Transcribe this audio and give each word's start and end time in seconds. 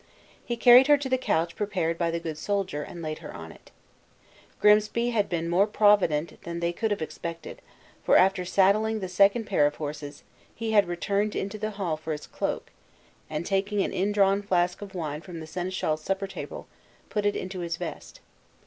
He 0.43 0.57
carried 0.57 0.87
her 0.87 0.97
to 0.97 1.07
the 1.09 1.15
couch 1.19 1.55
prepared 1.55 1.99
by 1.99 2.09
the 2.09 2.19
good 2.19 2.35
soldier, 2.39 2.81
and 2.81 3.03
laid 3.03 3.19
her 3.19 3.31
on 3.35 3.51
it. 3.51 3.69
Grimsby 4.59 5.11
had 5.11 5.29
been 5.29 5.47
more 5.47 5.67
provident 5.67 6.41
than 6.41 6.59
they 6.59 6.73
could 6.73 6.89
have 6.89 7.03
expected; 7.03 7.61
for 8.03 8.17
after 8.17 8.43
saddling 8.43 8.99
the 8.99 9.07
second 9.07 9.43
pair 9.45 9.67
of 9.67 9.75
horses, 9.75 10.23
he 10.55 10.71
had 10.71 10.87
returned 10.87 11.35
into 11.35 11.59
the 11.59 11.69
hall 11.77 11.97
for 11.97 12.13
his 12.13 12.25
cloak, 12.25 12.71
and 13.29 13.45
taking 13.45 13.81
an 13.83 13.93
undrawn 13.93 14.41
flask 14.41 14.81
of 14.81 14.95
wine 14.95 15.21
from 15.21 15.39
the 15.39 15.45
seneschal's 15.45 16.01
supper 16.03 16.25
table, 16.25 16.65
put 17.11 17.23
it 17.23 17.35
into 17.35 17.59
his 17.59 17.77
vest. 17.77 18.21